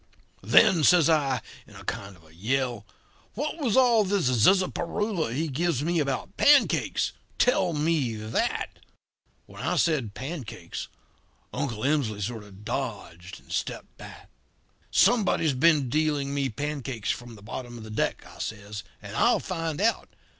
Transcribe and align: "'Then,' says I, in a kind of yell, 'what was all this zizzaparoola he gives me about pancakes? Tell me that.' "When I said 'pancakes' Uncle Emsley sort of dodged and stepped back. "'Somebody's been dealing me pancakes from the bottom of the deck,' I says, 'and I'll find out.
"'Then,' 0.41 0.83
says 0.83 1.07
I, 1.11 1.41
in 1.67 1.75
a 1.75 1.83
kind 1.83 2.15
of 2.17 2.33
yell, 2.33 2.87
'what 3.35 3.59
was 3.59 3.77
all 3.77 4.03
this 4.03 4.31
zizzaparoola 4.31 5.31
he 5.31 5.47
gives 5.47 5.83
me 5.83 5.99
about 5.99 6.37
pancakes? 6.37 7.11
Tell 7.37 7.73
me 7.73 8.15
that.' 8.15 8.79
"When 9.45 9.61
I 9.61 9.75
said 9.75 10.15
'pancakes' 10.15 10.87
Uncle 11.53 11.83
Emsley 11.85 12.19
sort 12.19 12.41
of 12.43 12.65
dodged 12.65 13.39
and 13.41 13.51
stepped 13.51 13.95
back. 13.97 14.31
"'Somebody's 14.89 15.53
been 15.53 15.87
dealing 15.87 16.33
me 16.33 16.49
pancakes 16.49 17.11
from 17.11 17.35
the 17.35 17.43
bottom 17.43 17.77
of 17.77 17.83
the 17.83 17.91
deck,' 17.91 18.25
I 18.25 18.39
says, 18.39 18.83
'and 19.03 19.15
I'll 19.15 19.39
find 19.39 19.79
out. 19.79 20.09